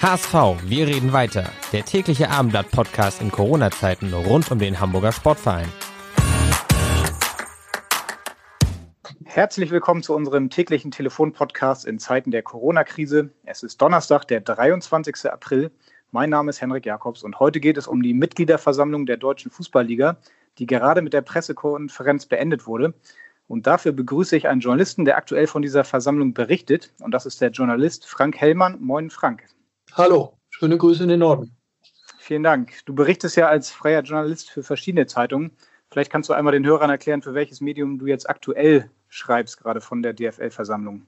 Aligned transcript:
HSV, 0.00 0.32
wir 0.62 0.86
reden 0.86 1.12
weiter. 1.12 1.50
Der 1.72 1.84
tägliche 1.84 2.30
Abendblatt-Podcast 2.30 3.20
in 3.20 3.32
Corona-Zeiten 3.32 4.14
rund 4.14 4.48
um 4.48 4.60
den 4.60 4.78
Hamburger 4.78 5.10
Sportverein. 5.10 5.66
Herzlich 9.24 9.72
willkommen 9.72 10.04
zu 10.04 10.14
unserem 10.14 10.50
täglichen 10.50 10.92
Telefon-Podcast 10.92 11.84
in 11.84 11.98
Zeiten 11.98 12.30
der 12.30 12.44
Corona-Krise. 12.44 13.30
Es 13.44 13.64
ist 13.64 13.82
Donnerstag, 13.82 14.26
der 14.28 14.40
23. 14.40 15.32
April. 15.32 15.72
Mein 16.12 16.30
Name 16.30 16.50
ist 16.50 16.60
Henrik 16.60 16.86
Jakobs 16.86 17.24
und 17.24 17.40
heute 17.40 17.58
geht 17.58 17.76
es 17.76 17.88
um 17.88 18.00
die 18.00 18.14
Mitgliederversammlung 18.14 19.04
der 19.04 19.16
Deutschen 19.16 19.50
Fußballliga, 19.50 20.18
die 20.58 20.66
gerade 20.66 21.02
mit 21.02 21.12
der 21.12 21.22
Pressekonferenz 21.22 22.26
beendet 22.26 22.68
wurde. 22.68 22.94
Und 23.48 23.66
dafür 23.66 23.90
begrüße 23.90 24.36
ich 24.36 24.46
einen 24.46 24.60
Journalisten, 24.60 25.04
der 25.04 25.16
aktuell 25.16 25.48
von 25.48 25.62
dieser 25.62 25.82
Versammlung 25.82 26.34
berichtet. 26.34 26.92
Und 27.00 27.10
das 27.10 27.26
ist 27.26 27.40
der 27.40 27.50
Journalist 27.50 28.06
Frank 28.06 28.36
Hellmann. 28.36 28.80
Moin, 28.80 29.10
Frank. 29.10 29.42
Hallo, 29.94 30.34
schöne 30.50 30.78
Grüße 30.78 31.02
in 31.02 31.08
den 31.08 31.20
Norden. 31.20 31.56
Vielen 32.18 32.42
Dank. 32.42 32.84
Du 32.84 32.94
berichtest 32.94 33.36
ja 33.36 33.48
als 33.48 33.70
freier 33.70 34.02
Journalist 34.02 34.50
für 34.50 34.62
verschiedene 34.62 35.06
Zeitungen. 35.06 35.52
Vielleicht 35.90 36.12
kannst 36.12 36.28
du 36.28 36.34
einmal 36.34 36.52
den 36.52 36.66
Hörern 36.66 36.90
erklären, 36.90 37.22
für 37.22 37.34
welches 37.34 37.60
Medium 37.60 37.98
du 37.98 38.06
jetzt 38.06 38.28
aktuell 38.28 38.90
schreibst, 39.08 39.58
gerade 39.58 39.80
von 39.80 40.02
der 40.02 40.12
DFL-Versammlung. 40.12 41.06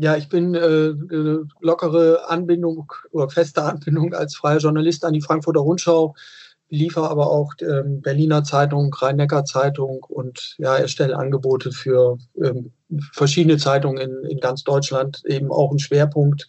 Ja, 0.00 0.16
ich 0.16 0.28
bin 0.28 0.54
äh, 0.54 0.58
eine 0.58 1.46
lockere 1.60 2.28
Anbindung 2.28 2.92
oder 3.12 3.28
feste 3.28 3.62
Anbindung 3.62 4.12
als 4.12 4.34
freier 4.34 4.58
Journalist 4.58 5.04
an 5.04 5.12
die 5.12 5.20
Frankfurter 5.20 5.60
Rundschau, 5.60 6.14
liefere 6.68 7.08
aber 7.10 7.30
auch 7.30 7.52
ähm, 7.60 8.00
Berliner 8.00 8.42
Zeitung, 8.42 8.92
Rhein-Neckar-Zeitung 8.92 10.04
und 10.08 10.56
ja, 10.58 10.76
erstelle 10.76 11.16
Angebote 11.16 11.70
für 11.70 12.18
ähm, 12.42 12.72
verschiedene 13.12 13.58
Zeitungen 13.58 13.98
in, 13.98 14.30
in 14.30 14.40
ganz 14.40 14.64
Deutschland, 14.64 15.22
eben 15.26 15.50
auch 15.52 15.70
ein 15.70 15.78
Schwerpunkt 15.78 16.48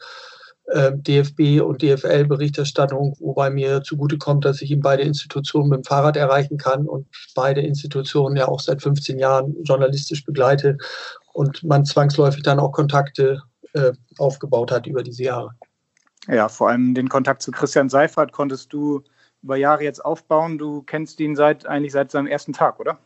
äh, 0.71 0.91
DFB 0.93 1.61
und 1.61 1.81
DFL-Berichterstattung, 1.81 3.15
wobei 3.19 3.49
mir 3.49 3.83
zugutekommt, 3.83 4.45
dass 4.45 4.61
ich 4.61 4.71
in 4.71 4.81
beide 4.81 5.03
Institutionen 5.03 5.69
mit 5.69 5.79
dem 5.79 5.83
Fahrrad 5.83 6.17
erreichen 6.17 6.57
kann 6.57 6.87
und 6.87 7.07
beide 7.35 7.61
Institutionen 7.61 8.37
ja 8.37 8.47
auch 8.47 8.59
seit 8.59 8.81
15 8.81 9.19
Jahren 9.19 9.55
journalistisch 9.63 10.25
begleite 10.25 10.77
und 11.33 11.63
man 11.63 11.85
zwangsläufig 11.85 12.43
dann 12.43 12.59
auch 12.59 12.71
Kontakte 12.71 13.41
äh, 13.73 13.91
aufgebaut 14.17 14.71
hat 14.71 14.87
über 14.87 15.03
diese 15.03 15.23
Jahre. 15.23 15.51
Ja, 16.27 16.49
vor 16.49 16.69
allem 16.69 16.93
den 16.93 17.09
Kontakt 17.09 17.41
zu 17.41 17.51
Christian 17.51 17.89
Seifert 17.89 18.31
konntest 18.31 18.71
du 18.73 19.03
über 19.41 19.55
Jahre 19.55 19.83
jetzt 19.83 20.03
aufbauen. 20.03 20.57
Du 20.57 20.83
kennst 20.83 21.19
ihn 21.19 21.35
seit 21.35 21.65
eigentlich 21.65 21.93
seit 21.93 22.11
seinem 22.11 22.27
ersten 22.27 22.53
Tag, 22.53 22.79
oder? 22.79 22.99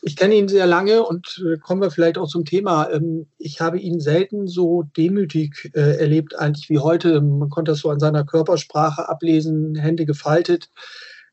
Ich 0.00 0.16
kenne 0.16 0.34
ihn 0.34 0.48
sehr 0.48 0.66
lange 0.66 1.02
und 1.02 1.42
äh, 1.46 1.58
kommen 1.58 1.82
wir 1.82 1.90
vielleicht 1.90 2.18
auch 2.18 2.28
zum 2.28 2.44
Thema. 2.44 2.90
Ähm, 2.90 3.26
ich 3.38 3.60
habe 3.60 3.78
ihn 3.78 4.00
selten 4.00 4.46
so 4.46 4.84
demütig 4.96 5.70
äh, 5.74 5.98
erlebt, 5.98 6.38
eigentlich 6.38 6.70
wie 6.70 6.78
heute. 6.78 7.20
Man 7.20 7.50
konnte 7.50 7.72
das 7.72 7.80
so 7.80 7.90
an 7.90 8.00
seiner 8.00 8.24
Körpersprache 8.24 9.08
ablesen, 9.08 9.74
Hände 9.74 10.06
gefaltet, 10.06 10.70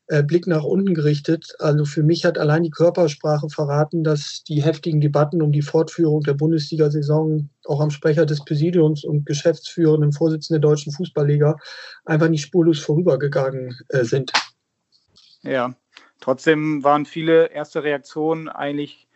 äh, 0.06 0.22
Blick 0.22 0.46
nach 0.46 0.64
unten 0.64 0.94
gerichtet. 0.94 1.54
Also 1.58 1.84
für 1.86 2.02
mich 2.02 2.24
hat 2.24 2.36
allein 2.36 2.62
die 2.62 2.70
Körpersprache 2.70 3.48
verraten, 3.48 4.04
dass 4.04 4.44
die 4.44 4.62
heftigen 4.62 5.00
Debatten 5.00 5.40
um 5.40 5.50
die 5.50 5.62
Fortführung 5.62 6.20
der 6.20 6.34
Bundesliga-Saison 6.34 7.48
auch 7.64 7.80
am 7.80 7.90
Sprecher 7.90 8.26
des 8.26 8.44
Präsidiums 8.44 9.02
und 9.02 9.24
geschäftsführenden 9.24 10.12
Vorsitzenden 10.12 10.60
der 10.60 10.68
Deutschen 10.68 10.92
Fußballliga 10.92 11.56
einfach 12.04 12.28
nicht 12.28 12.42
spurlos 12.42 12.80
vorübergegangen 12.80 13.78
sind. 14.02 14.32
Ja, 15.42 15.74
Trotzdem 16.20 16.84
waren 16.84 17.06
viele 17.06 17.50
erste 17.50 17.82
Reaktionen 17.82 18.48
eigentlich 18.48 19.08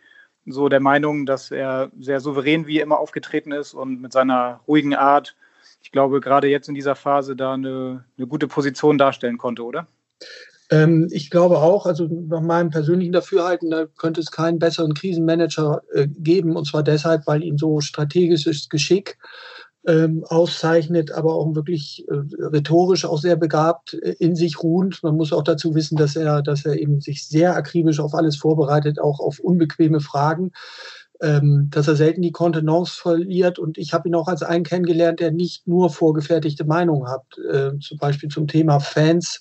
so 0.45 0.69
der 0.69 0.79
Meinung, 0.79 1.25
dass 1.25 1.51
er 1.51 1.91
sehr 1.99 2.19
souverän 2.19 2.67
wie 2.67 2.79
immer 2.79 2.99
aufgetreten 2.99 3.51
ist 3.51 3.73
und 3.73 4.01
mit 4.01 4.11
seiner 4.13 4.61
ruhigen 4.67 4.95
Art, 4.95 5.35
ich 5.81 5.91
glaube, 5.91 6.21
gerade 6.21 6.47
jetzt 6.47 6.67
in 6.67 6.75
dieser 6.75 6.95
Phase 6.95 7.35
da 7.35 7.53
eine, 7.53 8.05
eine 8.17 8.27
gute 8.27 8.47
Position 8.47 8.97
darstellen 8.97 9.37
konnte, 9.37 9.63
oder? 9.63 9.87
Ähm, 10.71 11.07
ich 11.11 11.29
glaube 11.29 11.57
auch, 11.57 11.85
also 11.85 12.07
nach 12.07 12.41
meinem 12.41 12.71
persönlichen 12.71 13.11
Dafürhalten, 13.11 13.69
da 13.69 13.85
könnte 13.85 14.21
es 14.21 14.31
keinen 14.31 14.57
besseren 14.57 14.93
Krisenmanager 14.93 15.83
äh, 15.93 16.07
geben, 16.07 16.55
und 16.55 16.65
zwar 16.65 16.83
deshalb, 16.83 17.27
weil 17.27 17.43
ihn 17.43 17.57
so 17.57 17.81
strategisches 17.81 18.69
Geschick 18.69 19.17
ähm, 19.87 20.23
auszeichnet, 20.27 21.11
aber 21.11 21.35
auch 21.35 21.53
wirklich 21.55 22.05
äh, 22.07 22.45
rhetorisch 22.45 23.05
auch 23.05 23.19
sehr 23.19 23.35
begabt, 23.35 23.93
äh, 23.93 24.15
in 24.19 24.35
sich 24.35 24.61
ruhend. 24.61 25.03
Man 25.03 25.15
muss 25.15 25.33
auch 25.33 25.43
dazu 25.43 25.75
wissen, 25.75 25.95
dass 25.95 26.15
er, 26.15 26.41
dass 26.41 26.65
er 26.65 26.79
eben 26.79 27.01
sich 27.01 27.27
sehr 27.27 27.55
akribisch 27.55 27.99
auf 27.99 28.13
alles 28.13 28.35
vorbereitet, 28.35 28.99
auch 28.99 29.19
auf 29.19 29.39
unbequeme 29.39 29.99
Fragen. 29.99 30.51
Ähm, 31.21 31.69
dass 31.71 31.87
er 31.87 31.95
selten 31.95 32.21
die 32.21 32.33
Kontenance 32.33 32.99
verliert. 32.99 33.57
Und 33.57 33.77
ich 33.77 33.93
habe 33.93 34.09
ihn 34.09 34.15
auch 34.15 34.27
als 34.27 34.43
einen 34.43 34.65
kennengelernt, 34.65 35.21
der 35.21 35.31
nicht 35.31 35.65
nur 35.65 35.89
vorgefertigte 35.89 36.65
Meinungen 36.65 37.07
hat. 37.07 37.23
Äh, 37.37 37.79
zum 37.79 37.97
Beispiel 37.99 38.27
zum 38.27 38.47
Thema 38.47 38.81
Fans, 38.81 39.39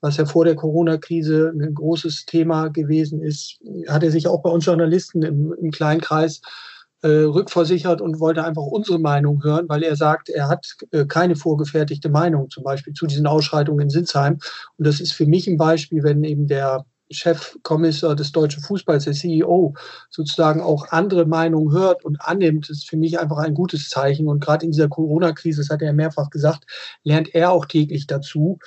was 0.00 0.18
ja 0.18 0.24
vor 0.24 0.44
der 0.44 0.54
Corona-Krise 0.54 1.52
ein 1.52 1.74
großes 1.74 2.26
Thema 2.26 2.68
gewesen 2.68 3.20
ist, 3.22 3.58
hat 3.88 4.04
er 4.04 4.12
sich 4.12 4.28
auch 4.28 4.40
bei 4.40 4.50
uns 4.50 4.66
Journalisten 4.66 5.22
im, 5.22 5.52
im 5.52 5.72
kleinen 5.72 6.00
Kreis 6.00 6.36
äh, 6.36 6.75
rückversichert 7.04 8.00
und 8.00 8.20
wollte 8.20 8.44
einfach 8.44 8.62
unsere 8.62 8.98
Meinung 8.98 9.42
hören, 9.42 9.68
weil 9.68 9.82
er 9.82 9.96
sagt, 9.96 10.28
er 10.28 10.48
hat 10.48 10.76
äh, 10.92 11.04
keine 11.06 11.36
vorgefertigte 11.36 12.08
Meinung, 12.08 12.50
zum 12.50 12.64
Beispiel 12.64 12.92
zu 12.92 13.06
diesen 13.06 13.26
Ausschreitungen 13.26 13.82
in 13.82 13.90
Sinsheim. 13.90 14.38
Und 14.76 14.86
das 14.86 15.00
ist 15.00 15.12
für 15.12 15.26
mich 15.26 15.46
ein 15.46 15.56
Beispiel, 15.56 16.02
wenn 16.02 16.24
eben 16.24 16.46
der 16.46 16.84
Chefkommissar 17.10 18.16
des 18.16 18.32
deutschen 18.32 18.62
Fußballs, 18.62 19.04
der 19.04 19.12
CEO, 19.12 19.74
sozusagen 20.10 20.60
auch 20.60 20.88
andere 20.90 21.24
Meinungen 21.26 21.72
hört 21.72 22.04
und 22.04 22.20
annimmt, 22.20 22.68
ist 22.68 22.88
für 22.88 22.96
mich 22.96 23.18
einfach 23.18 23.38
ein 23.38 23.54
gutes 23.54 23.88
Zeichen. 23.88 24.28
Und 24.28 24.40
gerade 24.40 24.64
in 24.64 24.72
dieser 24.72 24.88
Corona-Krise, 24.88 25.60
das 25.60 25.70
hat 25.70 25.82
er 25.82 25.92
mehrfach 25.92 26.30
gesagt, 26.30 26.64
lernt 27.04 27.34
er 27.34 27.52
auch 27.52 27.66
täglich 27.66 28.06
dazu. 28.06 28.58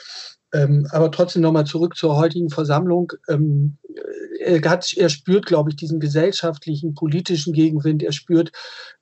Ähm, 0.51 0.88
aber 0.91 1.11
trotzdem 1.11 1.44
nochmal 1.44 1.66
zurück 1.66 1.96
zur 1.96 2.16
heutigen 2.16 2.50
Versammlung. 2.50 3.11
Ähm, 3.28 3.78
er, 4.40 4.62
hat, 4.69 4.94
er 4.96 5.09
spürt, 5.09 5.46
glaube 5.46 5.69
ich, 5.69 5.75
diesen 5.75 6.00
gesellschaftlichen, 6.00 6.94
politischen 6.94 7.53
Gegenwind. 7.53 8.03
Er 8.03 8.12
spürt 8.12 8.52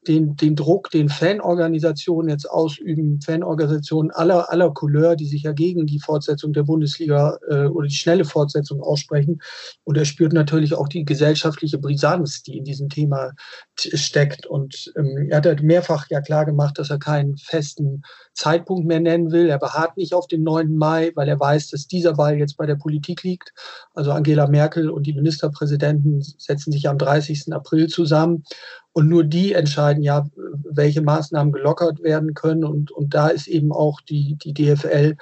den, 0.08 0.36
den 0.36 0.56
Druck, 0.56 0.90
den 0.92 1.10
Fanorganisationen 1.10 2.30
jetzt 2.30 2.50
ausüben, 2.50 3.20
Fanorganisationen 3.22 4.12
aller, 4.12 4.52
aller 4.52 4.72
Couleur, 4.72 5.16
die 5.16 5.28
sich 5.28 5.44
ja 5.44 5.52
gegen 5.52 5.86
die 5.86 6.00
Fortsetzung 6.00 6.54
der 6.54 6.64
Bundesliga 6.64 7.38
äh, 7.50 7.66
oder 7.66 7.88
die 7.88 7.96
schnelle 7.96 8.26
Fortsetzung 8.26 8.82
aussprechen. 8.82 9.42
Und 9.84 9.98
er 9.98 10.06
spürt 10.06 10.34
natürlich 10.34 10.74
auch 10.74 10.88
die 10.88 11.06
gesellschaftliche 11.06 11.78
Brisanz, 11.78 12.44
die 12.44 12.58
in 12.58 12.64
diesem 12.64 12.90
Thema 12.90 13.32
steckt. 13.78 14.46
Und 14.46 14.92
ähm, 14.98 15.28
er 15.30 15.38
hat 15.38 15.46
halt 15.46 15.64
mehrfach 15.64 16.08
ja 16.10 16.22
klar 16.22 16.46
gemacht, 16.46 16.80
dass 16.80 16.90
er 16.90 17.00
keinen 17.00 17.38
festen 17.38 18.04
Zeitpunkt 18.34 18.88
mehr 18.88 19.00
nennen 19.00 19.32
will. 19.32 19.50
Er 19.50 19.60
beharrt 19.60 19.98
nicht 19.98 20.14
auf 20.14 20.28
den 20.28 20.44
9. 20.44 20.76
Mai, 20.76 21.12
weil 21.16 21.28
er 21.28 21.40
weiß, 21.40 21.70
dass 21.70 21.88
dieser 21.88 22.14
Ball 22.14 22.38
jetzt 22.38 22.58
bei 22.58 22.66
der 22.66 22.76
Politik 22.76 23.24
liegt. 23.24 23.54
Also 23.94 24.12
Angela 24.12 24.48
Merkel 24.48 24.90
und 24.90 25.07
die 25.08 25.14
Ministerpräsidenten 25.14 26.22
setzen 26.22 26.72
sich 26.72 26.88
am 26.90 26.98
30. 26.98 27.54
April 27.54 27.88
zusammen 27.88 28.44
und 28.94 29.08
nur 29.08 29.24
die 29.24 29.54
entscheiden 29.54 30.04
ja, 30.04 30.28
welche 30.70 31.02
Maßnahmen 31.02 31.54
gelockert 31.54 32.04
werden 32.04 32.34
können. 32.34 32.64
Und, 32.64 32.92
und 32.92 33.14
da 33.14 33.30
ist 33.30 33.48
eben 33.48 33.72
auch 33.72 34.02
die, 34.02 34.36
die 34.36 34.54
DFL 34.54 35.16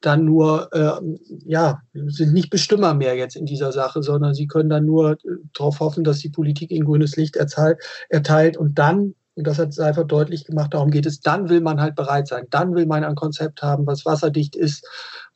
dann 0.00 0.24
nur, 0.24 0.72
äh, 0.72 1.00
ja, 1.44 1.82
sind 1.92 2.32
nicht 2.32 2.50
Bestimmer 2.50 2.94
mehr 2.94 3.16
jetzt 3.16 3.36
in 3.36 3.46
dieser 3.46 3.72
Sache, 3.72 4.02
sondern 4.02 4.34
sie 4.34 4.46
können 4.46 4.68
dann 4.68 4.84
nur 4.84 5.12
äh, 5.12 5.16
darauf 5.54 5.80
hoffen, 5.80 6.04
dass 6.04 6.18
die 6.18 6.30
Politik 6.30 6.70
ihnen 6.70 6.86
grünes 6.86 7.16
Licht 7.16 7.36
erteilt, 7.36 7.78
erteilt 8.08 8.56
und 8.56 8.78
dann 8.78 9.14
und 9.38 9.46
das 9.46 9.60
hat 9.60 9.72
Seifert 9.72 10.10
deutlich 10.10 10.44
gemacht, 10.44 10.74
darum 10.74 10.90
geht 10.90 11.06
es, 11.06 11.20
dann 11.20 11.48
will 11.48 11.60
man 11.60 11.80
halt 11.80 11.94
bereit 11.94 12.26
sein, 12.26 12.48
dann 12.50 12.74
will 12.74 12.86
man 12.86 13.04
ein 13.04 13.14
Konzept 13.14 13.62
haben, 13.62 13.86
was 13.86 14.04
wasserdicht 14.04 14.56
ist, 14.56 14.84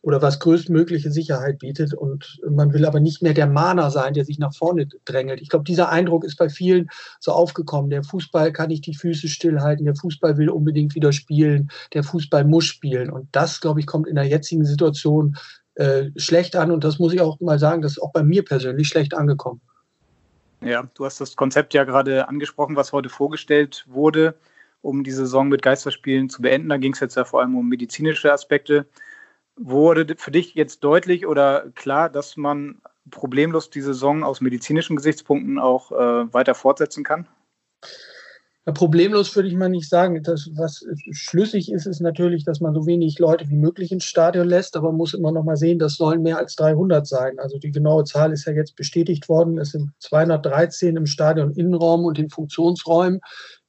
oder 0.03 0.21
was 0.21 0.41
größtmögliche 0.41 1.11
Sicherheit 1.11 1.61
bietet. 1.61 1.95
Und 1.95 2.41
man 2.51 2.73
will 2.73 2.85
aber 2.85 3.01
nicht 3.01 3.23
mehr 3.23 3.35
der 3.35 3.47
Mahner 3.47 3.91
sein, 3.91 4.15
der 4.15 4.25
sich 4.25 4.39
nach 4.39 4.55
vorne 4.55 4.89
drängelt. 5.05 5.41
Ich 5.41 5.49
glaube, 5.49 5.65
dieser 5.65 5.89
Eindruck 5.91 6.25
ist 6.25 6.37
bei 6.37 6.49
vielen 6.49 6.89
so 7.21 7.33
aufgekommen. 7.33 7.89
Der 7.89 8.03
Fußball 8.03 8.53
kann 8.53 8.69
nicht 8.69 8.85
die 8.87 8.97
Füße 8.97 9.29
stillhalten, 9.29 9.85
der 9.85 9.95
Fußball 9.95 10.37
will 10.39 10.51
unbedingt 10.51 10.95
wieder 10.97 11.13
spielen, 11.13 11.71
der 11.95 12.03
Fußball 12.03 12.45
muss 12.45 12.65
spielen. 12.65 13.11
Und 13.11 13.29
das, 13.33 13.61
glaube 13.61 13.79
ich, 13.79 13.87
kommt 13.87 14.09
in 14.09 14.17
der 14.17 14.27
jetzigen 14.27 14.65
Situation 14.65 15.37
äh, 15.77 16.07
schlecht 16.17 16.57
an. 16.57 16.73
Und 16.73 16.83
das 16.83 16.99
muss 16.99 17.13
ich 17.13 17.21
auch 17.21 17.39
mal 17.41 17.59
sagen, 17.61 17.81
das 17.81 17.93
ist 17.93 18.03
auch 18.03 18.13
bei 18.13 18.25
mir 18.25 18.45
persönlich 18.45 18.89
schlecht 18.89 19.15
angekommen. 19.15 19.61
Ja, 20.61 20.89
du 20.95 21.05
hast 21.05 21.21
das 21.21 21.37
Konzept 21.37 21.75
ja 21.75 21.85
gerade 21.85 22.29
angesprochen, 22.29 22.77
was 22.77 22.93
heute 22.93 23.09
vorgestellt 23.09 23.85
wurde. 23.89 24.35
um 24.83 25.05
die 25.05 25.13
Saison 25.13 25.49
mit 25.49 25.63
Geisterspielen 25.63 26.29
zu 26.29 26.43
beenden. 26.43 26.69
Da 26.69 26.77
ging 26.77 26.93
es 26.93 27.01
jetzt 27.01 27.17
ja 27.17 27.25
vor 27.25 27.41
allem 27.41 27.57
um 27.57 27.69
medizinische 27.69 28.33
Aspekte. 28.33 28.87
Wurde 29.57 30.15
für 30.17 30.31
dich 30.31 30.55
jetzt 30.55 30.81
deutlich 30.81 31.27
oder 31.27 31.71
klar, 31.75 32.09
dass 32.09 32.37
man 32.37 32.81
problemlos 33.11 33.71
die 33.71 33.83
Saison 33.83 34.25
aus 34.25 34.41
medizinischen 34.41 34.97
Gesichtspunkten 34.97 35.59
auch 35.59 35.93
äh, 35.93 36.33
weiter 36.33 36.55
fortsetzen 36.55 37.05
kann? 37.05 37.29
Ja, 38.65 38.73
problemlos 38.73 39.35
würde 39.35 39.49
ich 39.49 39.57
mal 39.57 39.69
nicht 39.69 39.89
sagen. 39.89 40.23
Das, 40.23 40.49
was 40.55 40.87
schlüssig 41.11 41.73
ist, 41.73 41.87
ist 41.87 42.01
natürlich, 42.01 42.45
dass 42.45 42.61
man 42.61 42.75
so 42.75 42.87
wenig 42.87 43.19
Leute 43.19 43.49
wie 43.49 43.57
möglich 43.57 43.91
ins 43.91 44.05
Stadion 44.05 44.47
lässt, 44.47 44.77
aber 44.77 44.89
man 44.89 44.99
muss 44.99 45.15
immer 45.15 45.33
noch 45.33 45.43
mal 45.43 45.57
sehen, 45.57 45.81
das 45.81 45.97
sollen 45.97 46.23
mehr 46.23 46.39
als 46.39 46.55
300 46.55 47.05
sein. 47.05 47.41
Also 47.41 47.59
die 47.59 47.73
genaue 47.73 48.05
Zahl 48.05 48.33
ist 48.33 48.47
ja 48.47 48.53
jetzt 48.53 48.77
bestätigt 48.77 49.29
worden. 49.29 49.59
Es 49.59 49.71
sind 49.71 49.91
213 49.99 50.97
im 50.97 51.07
Stadion 51.07 51.51
Innenraum 51.53 52.05
und 52.05 52.21
in 52.21 52.31
Funktionsräumen. 52.31 53.21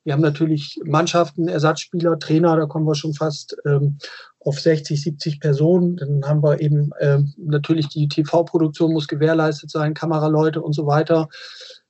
Wir 0.04 0.14
haben 0.14 0.22
natürlich 0.22 0.80
Mannschaften, 0.84 1.48
Ersatzspieler, 1.48 2.20
Trainer, 2.20 2.58
da 2.58 2.66
kommen 2.66 2.86
wir 2.86 2.96
schon 2.96 3.14
fast 3.14 3.56
ähm, 3.66 3.98
auf 4.40 4.60
60, 4.60 5.02
70 5.02 5.40
Personen. 5.40 5.96
Dann 5.96 6.22
haben 6.26 6.44
wir 6.44 6.60
eben 6.60 6.92
ähm, 7.00 7.34
natürlich 7.38 7.88
die 7.88 8.08
TV-Produktion 8.08 8.92
muss 8.92 9.08
gewährleistet 9.08 9.72
sein, 9.72 9.94
Kameraleute 9.94 10.62
und 10.62 10.74
so 10.74 10.86
weiter. 10.86 11.30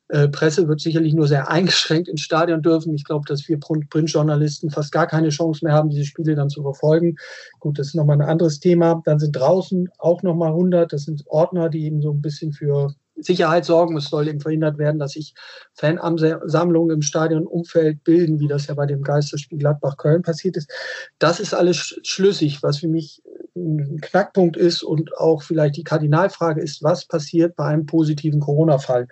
Äh, 0.10 0.27
Presse 0.27 0.68
wird 0.68 0.80
sicherlich 0.80 1.13
nur 1.15 1.27
sehr 1.27 1.50
eingeschränkt 1.50 2.07
ins 2.07 2.21
Stadion 2.21 2.62
dürfen. 2.62 2.94
Ich 2.94 3.04
glaube, 3.04 3.25
dass 3.27 3.48
wir 3.48 3.60
Printjournalisten 3.60 4.69
fast 4.69 4.92
gar 4.92 5.07
keine 5.07 5.30
Chance 5.30 5.65
mehr 5.65 5.74
haben, 5.74 5.89
diese 5.89 6.06
Spiele 6.06 6.36
dann 6.36 6.50
zu 6.50 6.62
verfolgen. 6.62 7.15
Gut, 7.60 7.80
das 7.80 7.88
ist 7.88 7.95
nochmal 7.95 8.21
ein 8.21 8.30
anderes 8.30 8.60
Thema. 8.60 9.01
Dann 9.06 9.18
sind 9.18 9.36
draußen 9.36 9.89
auch 9.98 10.21
nochmal 10.21 10.50
100. 10.50 10.94
Das 10.94 11.04
sind 11.04 11.24
Ordner, 11.25 11.69
die 11.69 11.86
eben 11.86 12.01
so 12.01 12.12
ein 12.12 12.21
bisschen 12.21 12.54
für 12.54 12.94
Sicherheit 13.25 13.66
sorgen. 13.66 13.98
Es 13.98 14.10
soll 14.10 14.28
eben 14.28 14.40
verhindert 14.40 14.78
werden, 14.78 15.00
dass 15.00 15.14
sich 15.14 15.34
Fansammlungen 15.75 16.96
im 16.96 17.02
Stadionumfeld 17.02 18.04
bilden, 18.04 18.40
wie 18.40 18.48
das 18.48 18.68
ja 18.68 18.74
bei 18.74 18.86
dem 18.86 19.02
Geisterspiel 19.02 19.60
Gladbach-Köln 19.60 20.22
passiert 20.22 20.58
ist. 20.58 20.72
Das 21.20 21.40
ist 21.40 21.54
alles 21.54 22.00
schlüssig, 22.04 22.64
was 22.64 22.80
für 22.80 22.88
mich 22.88 23.22
ein 23.56 24.00
Knackpunkt 24.02 24.58
ist 24.58 24.84
und 24.84 25.16
auch 25.18 25.44
vielleicht 25.44 25.78
die 25.78 25.84
Kardinalfrage 25.84 26.62
ist, 26.62 26.81
was 26.81 27.06
passiert 27.06 27.56
bei 27.56 27.66
einem 27.66 27.86
positiven 27.86 28.40
Corona-Fall? 28.40 29.08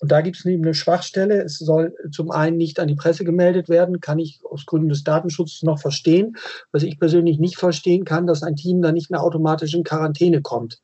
Und 0.00 0.10
da 0.10 0.20
gibt 0.20 0.36
es 0.36 0.44
eben 0.44 0.64
eine 0.64 0.74
Schwachstelle. 0.74 1.42
Es 1.42 1.58
soll 1.58 1.94
zum 2.10 2.30
einen 2.30 2.56
nicht 2.56 2.80
an 2.80 2.88
die 2.88 2.96
Presse 2.96 3.24
gemeldet 3.24 3.68
werden, 3.68 4.00
kann 4.00 4.18
ich 4.18 4.40
aus 4.44 4.66
Gründen 4.66 4.88
des 4.88 5.04
Datenschutzes 5.04 5.62
noch 5.62 5.78
verstehen. 5.78 6.36
Was 6.72 6.82
ich 6.82 6.98
persönlich 6.98 7.38
nicht 7.38 7.56
verstehen 7.56 8.04
kann, 8.04 8.26
dass 8.26 8.42
ein 8.42 8.56
Team 8.56 8.82
dann 8.82 8.94
nicht 8.94 9.10
mehr 9.10 9.22
automatisch 9.22 9.74
in 9.74 9.84
Quarantäne 9.84 10.42
kommt. 10.42 10.82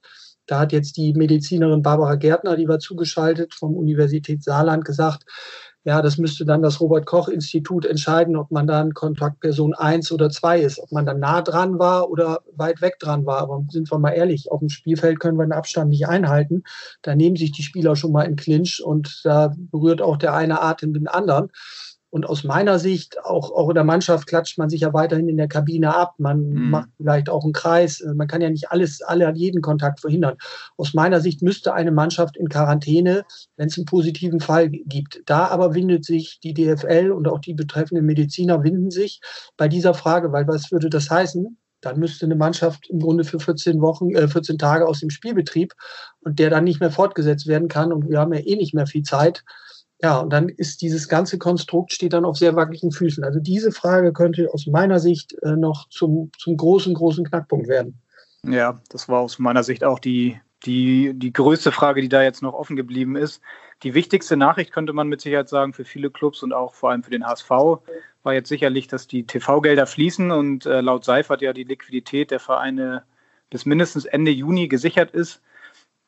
Da 0.50 0.58
hat 0.58 0.73
jetzt 0.73 0.97
die 0.97 1.12
Medizinerin 1.14 1.82
Barbara 1.82 2.17
Gärtner, 2.17 2.56
die 2.56 2.67
war 2.67 2.81
zugeschaltet 2.81 3.55
vom 3.55 3.76
Universität 3.76 4.43
Saarland, 4.43 4.85
gesagt, 4.85 5.25
ja, 5.85 6.02
das 6.02 6.19
müsste 6.19 6.44
dann 6.44 6.61
das 6.61 6.81
Robert-Koch-Institut 6.81 7.87
entscheiden, 7.87 8.37
ob 8.37 8.50
man 8.50 8.67
dann 8.67 8.93
Kontaktperson 8.93 9.75
1 9.75 10.11
oder 10.11 10.29
2 10.29 10.61
ist, 10.61 10.81
ob 10.81 10.91
man 10.91 11.06
dann 11.06 11.20
nah 11.20 11.41
dran 11.41 11.79
war 11.79 12.11
oder 12.11 12.41
weit 12.56 12.82
weg 12.82 12.99
dran 12.99 13.26
war. 13.26 13.38
Aber 13.38 13.64
sind 13.70 13.91
wir 13.93 13.99
mal 14.00 14.11
ehrlich, 14.11 14.50
auf 14.50 14.58
dem 14.58 14.70
Spielfeld 14.70 15.20
können 15.20 15.38
wir 15.38 15.47
den 15.47 15.52
Abstand 15.52 15.91
nicht 15.91 16.08
einhalten. 16.08 16.64
Da 17.03 17.14
nehmen 17.14 17.37
sich 17.37 17.53
die 17.53 17.62
Spieler 17.62 17.94
schon 17.94 18.11
mal 18.11 18.25
in 18.25 18.35
Clinch 18.35 18.82
und 18.85 19.20
da 19.23 19.55
berührt 19.56 20.03
auch 20.03 20.17
der 20.17 20.35
eine 20.35 20.61
Atem 20.61 20.93
den 20.93 21.06
anderen. 21.06 21.50
Und 22.10 22.26
aus 22.28 22.42
meiner 22.42 22.80
Sicht, 22.80 23.24
auch, 23.24 23.52
auch 23.52 23.68
in 23.68 23.76
der 23.76 23.84
Mannschaft 23.84 24.26
klatscht 24.26 24.58
man 24.58 24.68
sich 24.68 24.80
ja 24.80 24.92
weiterhin 24.92 25.28
in 25.28 25.36
der 25.36 25.46
Kabine 25.46 25.94
ab. 25.94 26.14
Man 26.18 26.50
mhm. 26.50 26.70
macht 26.70 26.88
vielleicht 26.96 27.30
auch 27.30 27.44
einen 27.44 27.52
Kreis. 27.52 28.04
Man 28.14 28.26
kann 28.26 28.40
ja 28.40 28.50
nicht 28.50 28.70
alles, 28.72 29.00
alle 29.00 29.32
jeden 29.34 29.62
Kontakt 29.62 30.00
verhindern. 30.00 30.36
Aus 30.76 30.92
meiner 30.92 31.20
Sicht 31.20 31.40
müsste 31.40 31.72
eine 31.72 31.92
Mannschaft 31.92 32.36
in 32.36 32.48
Quarantäne, 32.48 33.24
wenn 33.56 33.68
es 33.68 33.78
einen 33.78 33.84
positiven 33.84 34.40
Fall 34.40 34.68
gibt. 34.68 35.22
Da 35.26 35.46
aber 35.46 35.74
windet 35.74 36.04
sich 36.04 36.40
die 36.42 36.52
DFL 36.52 37.12
und 37.12 37.28
auch 37.28 37.38
die 37.38 37.54
betreffenden 37.54 38.04
Mediziner 38.04 38.64
winden 38.64 38.90
sich 38.90 39.20
bei 39.56 39.68
dieser 39.68 39.94
Frage, 39.94 40.32
weil 40.32 40.48
was 40.48 40.72
würde 40.72 40.90
das 40.90 41.10
heißen? 41.10 41.56
dann 41.80 41.98
müsste 41.98 42.26
eine 42.26 42.36
Mannschaft 42.36 42.88
im 42.90 43.00
Grunde 43.00 43.24
für 43.24 43.40
14 43.40 43.80
Wochen, 43.80 44.10
äh, 44.14 44.28
14 44.28 44.58
Tage 44.58 44.86
aus 44.86 45.00
dem 45.00 45.10
Spielbetrieb 45.10 45.74
und 46.20 46.38
der 46.38 46.50
dann 46.50 46.64
nicht 46.64 46.80
mehr 46.80 46.90
fortgesetzt 46.90 47.46
werden 47.46 47.68
kann. 47.68 47.92
Und 47.92 48.08
wir 48.08 48.18
haben 48.18 48.34
ja 48.34 48.40
eh 48.40 48.56
nicht 48.56 48.74
mehr 48.74 48.86
viel 48.86 49.02
Zeit. 49.02 49.44
Ja, 50.02 50.19
und 50.20 50.31
dann 50.31 50.49
ist 50.49 50.81
dieses 50.81 51.08
ganze 51.08 51.38
Konstrukt 51.38 51.93
steht 51.93 52.14
dann 52.14 52.25
auf 52.25 52.38
sehr 52.38 52.56
wackeligen 52.56 52.91
Füßen. 52.91 53.23
Also 53.23 53.38
diese 53.38 53.70
Frage 53.70 54.12
könnte 54.12 54.49
aus 54.52 54.67
meiner 54.67 54.99
Sicht 54.99 55.35
äh, 55.43 55.56
noch 55.56 55.88
zum, 55.91 56.31
zum 56.38 56.56
großen, 56.56 56.94
großen 56.94 57.25
Knackpunkt 57.25 57.69
werden. 57.69 58.00
Ja, 58.43 58.81
das 58.88 59.08
war 59.08 59.20
aus 59.20 59.38
meiner 59.38 59.62
Sicht 59.62 59.85
auch 59.85 59.99
die, 59.99 60.41
die, 60.64 61.12
die 61.14 61.32
größte 61.32 61.70
Frage, 61.70 62.00
die 62.00 62.08
da 62.08 62.23
jetzt 62.23 62.43
noch 62.43 62.55
offen 62.55 62.76
geblieben 62.76 63.14
ist. 63.17 63.43
Die 63.82 63.93
wichtigste 63.93 64.37
Nachricht 64.37 64.73
könnte 64.73 64.94
man 64.94 65.08
mit 65.08 65.20
Sicherheit 65.20 65.49
sagen 65.50 65.75
für 65.75 65.85
viele 65.85 66.11
Clubs 66.11 66.43
und 66.43 66.55
auch 66.55 66.75
vor 66.75 66.91
allem 66.91 67.03
für 67.03 67.11
den 67.11 67.26
HSV 67.26 67.50
war 68.23 68.35
jetzt 68.35 68.49
sicherlich, 68.49 68.87
dass 68.87 69.06
die 69.06 69.26
TV-Gelder 69.26 69.87
fließen 69.87 70.31
und 70.31 70.67
äh, 70.67 70.81
laut 70.81 71.05
Seifert 71.05 71.43
ja 71.43 71.53
die 71.53 71.64
Liquidität 71.64 72.31
der 72.31 72.41
Vereine 72.41 73.05
bis 73.50 73.67
mindestens 73.67 74.05
Ende 74.05 74.31
Juni 74.31 74.69
gesichert 74.69 75.11
ist. 75.11 75.43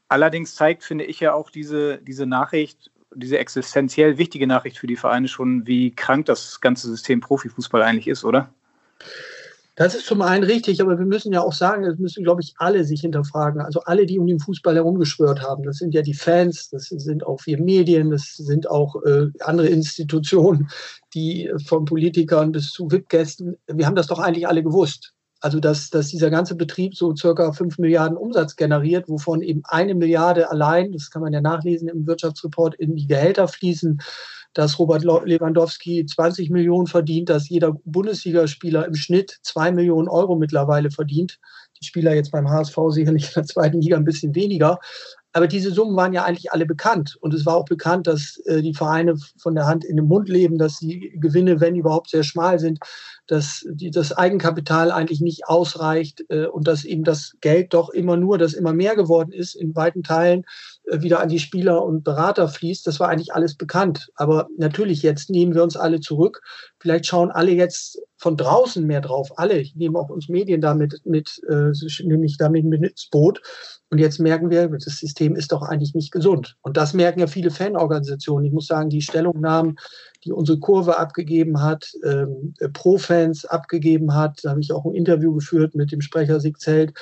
Allerdings 0.09 0.55
zeigt, 0.55 0.85
finde 0.85 1.05
ich 1.05 1.21
ja 1.21 1.33
auch 1.33 1.49
diese, 1.49 1.99
diese 1.99 2.27
Nachricht, 2.27 2.91
diese 3.15 3.39
existenziell 3.39 4.19
wichtige 4.19 4.47
Nachricht 4.47 4.79
für 4.79 4.87
die 4.87 4.97
Vereine 4.97 5.29
schon, 5.29 5.67
wie 5.67 5.95
krank 5.95 6.27
das 6.27 6.61
ganze 6.61 6.89
System 6.89 7.21
Profifußball 7.21 7.83
eigentlich 7.83 8.09
ist, 8.09 8.25
oder? 8.25 8.53
Das 9.75 9.95
ist 9.95 10.07
zum 10.07 10.21
einen 10.21 10.45
richtig, 10.45 10.83
aber 10.83 10.99
wir 10.99 11.07
müssen 11.07 11.33
ja 11.33 11.41
auch 11.41 11.55
sagen, 11.55 11.85
das 11.85 11.99
müssen, 11.99 12.25
glaube 12.25 12.43
ich, 12.43 12.53
alle 12.59 12.85
sich 12.85 13.01
hinterfragen. 13.01 13.63
Also 13.63 13.81
alle, 13.81 14.05
die 14.05 14.19
um 14.19 14.27
den 14.27 14.39
Fußball 14.39 14.75
herumgeschwört 14.75 15.41
haben. 15.41 15.63
Das 15.63 15.79
sind 15.79 15.95
ja 15.95 16.03
die 16.03 16.13
Fans, 16.13 16.69
das 16.69 16.89
sind 16.89 17.25
auch 17.25 17.41
wir 17.47 17.59
Medien, 17.59 18.11
das 18.11 18.35
sind 18.35 18.69
auch 18.69 19.03
äh, 19.05 19.29
andere 19.41 19.69
Institutionen, 19.69 20.69
die 21.15 21.47
äh, 21.47 21.59
von 21.59 21.87
Politikern 21.87 22.53
bis 22.53 22.71
zu 22.71 22.91
VIP-Gästen. 22.91 23.57
Wir 23.67 23.87
haben 23.87 23.97
das 23.97 24.09
doch 24.09 24.19
eigentlich 24.19 24.47
alle 24.47 24.63
gewusst. 24.63 25.15
Also 25.43 25.59
dass, 25.59 25.91
dass 25.91 26.07
dieser 26.07 26.31
ganze 26.31 26.55
Betrieb 26.55 26.95
so 26.95 27.17
circa 27.17 27.53
5 27.53 27.79
Milliarden 27.79 28.17
Umsatz 28.17 28.55
generiert, 28.55 29.09
wovon 29.09 29.43
eben 29.43 29.63
eine 29.65 29.97
Milliarde 29.97 30.49
allein, 30.49 30.93
das 30.93 31.11
kann 31.11 31.21
man 31.21 31.33
ja 31.33 31.41
nachlesen 31.41 31.89
im 31.89 32.07
Wirtschaftsreport, 32.07 32.77
in 32.77 32.95
die 32.95 33.09
Gehälter 33.09 33.49
fließen, 33.49 34.01
dass 34.55 34.79
Robert 34.79 35.03
Lewandowski 35.03 36.07
20 36.07 36.51
Millionen 36.51 36.87
verdient, 36.87 37.29
dass 37.29 37.49
jeder 37.49 37.73
Bundesligaspieler 37.85 38.87
im 38.87 38.95
Schnitt 38.95 39.39
2 39.43 39.73
Millionen 39.73 40.09
Euro 40.09 40.37
mittlerweile 40.37 40.93
verdient. 40.93 41.41
Die 41.81 41.87
Spieler 41.87 42.15
jetzt 42.15 42.31
beim 42.31 42.49
HSV 42.49 42.77
sicherlich 42.91 43.25
in 43.25 43.33
der 43.35 43.45
zweiten 43.45 43.81
Liga 43.81 43.97
ein 43.97 44.05
bisschen 44.05 44.37
weniger. 44.37 44.79
Aber 45.35 45.47
diese 45.47 45.71
Summen 45.71 45.97
waren 45.97 46.13
ja 46.13 46.25
eigentlich 46.25 46.53
alle 46.53 46.67
bekannt. 46.67 47.17
Und 47.21 47.33
es 47.33 47.47
war 47.47 47.57
auch 47.57 47.65
bekannt, 47.65 48.07
dass 48.07 48.37
äh, 48.45 48.61
die 48.61 48.75
Vereine 48.75 49.17
von 49.39 49.55
der 49.55 49.67
Hand 49.67 49.85
in 49.85 49.97
den 49.97 50.07
Mund 50.07 50.29
leben, 50.29 50.59
dass 50.59 50.79
die 50.79 51.13
Gewinne, 51.19 51.61
wenn 51.61 51.75
überhaupt, 51.75 52.11
sehr 52.11 52.23
schmal 52.23 52.59
sind, 52.59 52.81
dass 53.27 53.65
die, 53.71 53.91
das 53.91 54.13
Eigenkapital 54.13 54.91
eigentlich 54.91 55.21
nicht 55.21 55.47
ausreicht 55.47 56.25
äh, 56.29 56.47
und 56.47 56.69
dass 56.69 56.85
eben 56.85 57.05
das 57.05 57.37
Geld 57.41 57.73
doch 57.73 57.89
immer 57.91 58.17
nur, 58.17 58.37
das 58.37 58.53
immer 58.53 58.75
mehr 58.75 58.95
geworden 58.95 59.33
ist, 59.33 59.55
in 59.55 59.75
weiten 59.75 60.03
Teilen 60.03 60.45
wieder 60.91 61.21
an 61.21 61.29
die 61.29 61.39
Spieler 61.39 61.85
und 61.85 62.05
Berater 62.05 62.49
fließt. 62.49 62.87
Das 62.87 63.01
war 63.01 63.09
eigentlich 63.09 63.35
alles 63.35 63.57
bekannt. 63.57 64.11
Aber 64.17 64.49
natürlich, 64.57 65.03
jetzt 65.03 65.31
nehmen 65.31 65.55
wir 65.55 65.63
uns 65.63 65.77
alle 65.77 66.01
zurück. 66.01 66.43
Vielleicht 66.81 67.07
schauen 67.07 67.31
alle 67.31 67.53
jetzt 67.53 68.01
von 68.17 68.37
draußen 68.37 68.85
mehr 68.87 69.01
drauf. 69.01 69.33
Alle, 69.37 69.59
ich 69.59 69.75
nehme 69.75 69.99
auch 69.99 70.11
uns 70.11 70.29
Medien 70.29 70.61
damit 70.61 71.01
mit, 71.05 71.41
äh, 71.49 71.71
nehme 72.05 72.27
ich 72.27 72.37
damit 72.37 72.65
mit 72.65 72.83
ins 72.83 73.09
Boot. 73.11 73.41
Und 73.91 73.99
jetzt 73.99 74.21
merken 74.21 74.51
wir, 74.51 74.69
das 74.69 74.85
System 74.85 75.37
ist 75.37 75.53
doch 75.53 75.63
eigentlich 75.63 75.95
nicht 75.95 76.13
gesund. 76.13 76.57
Und 76.63 76.77
das 76.77 76.95
merken 76.95 77.21
ja 77.21 77.27
viele 77.27 77.51
Fanorganisationen. 77.51 78.47
Ich 78.47 78.53
muss 78.53 78.67
sagen, 78.67 78.89
die 78.89 79.03
Stellungnahmen 79.03 79.77
die 80.25 80.33
unsere 80.33 80.59
Kurve 80.59 80.99
abgegeben 80.99 81.63
hat, 81.63 81.93
ähm, 82.05 82.55
Pro-Fans 82.73 83.45
abgegeben 83.45 84.15
hat. 84.15 84.41
Da 84.43 84.51
habe 84.51 84.61
ich 84.61 84.73
auch 84.73 84.85
ein 84.85 84.95
Interview 84.95 85.35
geführt 85.35 85.75
mit 85.75 85.91
dem 85.91 86.01
Sprecher 86.01 86.41
Sigzelt. 86.41 86.95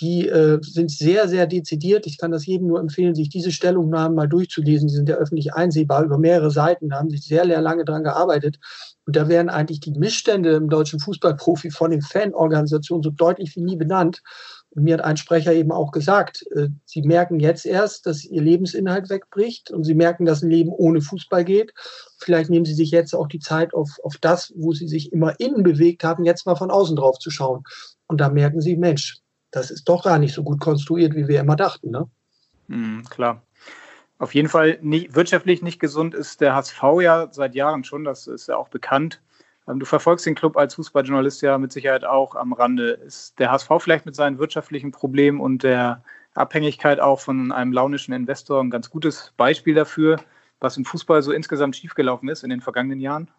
Die 0.00 0.26
äh, 0.28 0.58
sind 0.62 0.90
sehr, 0.90 1.28
sehr 1.28 1.46
dezidiert. 1.46 2.06
Ich 2.06 2.16
kann 2.16 2.30
das 2.30 2.46
jedem 2.46 2.68
nur 2.68 2.80
empfehlen, 2.80 3.14
sich 3.14 3.28
diese 3.28 3.52
Stellungnahmen 3.52 4.16
mal 4.16 4.28
durchzulesen. 4.28 4.88
Die 4.88 4.94
sind 4.94 5.08
ja 5.08 5.16
öffentlich 5.16 5.52
einsehbar 5.52 6.02
über 6.02 6.16
mehrere 6.16 6.50
Seiten. 6.50 6.88
Da 6.88 6.98
haben 6.98 7.10
sich 7.10 7.26
sehr, 7.26 7.44
sehr 7.44 7.60
lange 7.60 7.84
dran 7.84 8.04
gearbeitet. 8.04 8.58
Und 9.04 9.16
da 9.16 9.28
werden 9.28 9.50
eigentlich 9.50 9.80
die 9.80 9.92
Missstände 9.92 10.52
im 10.52 10.70
deutschen 10.70 11.00
Fußballprofi 11.00 11.70
von 11.70 11.90
den 11.90 12.00
Fanorganisationen 12.00 13.02
so 13.02 13.10
deutlich 13.10 13.54
wie 13.56 13.62
nie 13.62 13.76
benannt. 13.76 14.22
Und 14.74 14.84
mir 14.84 14.94
hat 14.94 15.04
ein 15.04 15.16
Sprecher 15.16 15.52
eben 15.52 15.70
auch 15.70 15.92
gesagt, 15.92 16.44
äh, 16.54 16.68
sie 16.84 17.02
merken 17.02 17.40
jetzt 17.40 17.66
erst, 17.66 18.06
dass 18.06 18.24
ihr 18.24 18.40
Lebensinhalt 18.40 19.10
wegbricht 19.10 19.70
und 19.70 19.84
sie 19.84 19.94
merken, 19.94 20.24
dass 20.24 20.42
ein 20.42 20.50
Leben 20.50 20.70
ohne 20.70 21.00
Fußball 21.00 21.44
geht. 21.44 21.72
Vielleicht 22.18 22.50
nehmen 22.50 22.64
sie 22.64 22.74
sich 22.74 22.90
jetzt 22.90 23.14
auch 23.14 23.28
die 23.28 23.38
Zeit 23.38 23.74
auf, 23.74 23.90
auf 24.02 24.16
das, 24.20 24.52
wo 24.56 24.72
sie 24.72 24.88
sich 24.88 25.12
immer 25.12 25.38
innen 25.38 25.62
bewegt 25.62 26.04
haben, 26.04 26.24
jetzt 26.24 26.46
mal 26.46 26.56
von 26.56 26.70
außen 26.70 26.96
drauf 26.96 27.18
zu 27.18 27.30
schauen. 27.30 27.64
Und 28.06 28.20
da 28.20 28.30
merken 28.30 28.60
sie, 28.60 28.76
Mensch, 28.76 29.18
das 29.50 29.70
ist 29.70 29.88
doch 29.88 30.04
gar 30.04 30.18
nicht 30.18 30.34
so 30.34 30.42
gut 30.42 30.60
konstruiert, 30.60 31.14
wie 31.14 31.28
wir 31.28 31.40
immer 31.40 31.56
dachten. 31.56 31.90
Ne? 31.90 32.08
Mm, 32.68 33.02
klar. 33.02 33.42
Auf 34.18 34.34
jeden 34.34 34.48
Fall 34.48 34.78
nicht, 34.80 35.14
wirtschaftlich 35.14 35.62
nicht 35.62 35.80
gesund 35.80 36.14
ist 36.14 36.40
der 36.40 36.54
HSV 36.54 36.82
ja 37.00 37.28
seit 37.32 37.54
Jahren 37.54 37.84
schon, 37.84 38.04
das 38.04 38.26
ist 38.26 38.48
ja 38.48 38.56
auch 38.56 38.68
bekannt. 38.68 39.20
Ähm, 39.68 39.78
du 39.78 39.86
verfolgst 39.86 40.26
den 40.26 40.34
Club 40.34 40.56
als 40.56 40.74
Fußballjournalist 40.74 41.42
ja 41.42 41.58
mit 41.58 41.72
Sicherheit 41.72 42.04
auch 42.04 42.34
am 42.34 42.52
Rande. 42.52 42.90
Ist 42.90 43.38
der 43.38 43.50
HSV 43.50 43.70
vielleicht 43.78 44.06
mit 44.06 44.14
seinen 44.14 44.38
wirtschaftlichen 44.38 44.90
Problemen 44.90 45.40
und 45.40 45.62
der 45.62 46.02
Abhängigkeit 46.34 47.00
auch 47.00 47.20
von 47.20 47.52
einem 47.52 47.72
launischen 47.72 48.14
Investor 48.14 48.62
ein 48.62 48.70
ganz 48.70 48.90
gutes 48.90 49.32
Beispiel 49.36 49.74
dafür, 49.74 50.18
was 50.60 50.76
im 50.76 50.84
Fußball 50.84 51.22
so 51.22 51.32
insgesamt 51.32 51.76
schiefgelaufen 51.76 52.28
ist 52.28 52.44
in 52.44 52.50
den 52.50 52.60
vergangenen 52.60 53.00
Jahren? 53.00 53.30